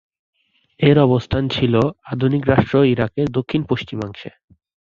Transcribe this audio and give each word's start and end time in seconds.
এর 0.79 0.97
অবস্থান 0.99 1.43
ছিল 1.47 1.73
আধুনিক 2.05 2.43
রাষ্ট্র 2.47 2.75
ইরাক 2.85 3.13
এর 3.17 3.27
দক্ষিণ-পশ্চিমাংশে। 3.31 4.29